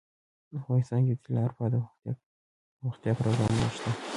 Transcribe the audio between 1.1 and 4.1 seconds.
د طلا لپاره دپرمختیا پروګرامونه شته.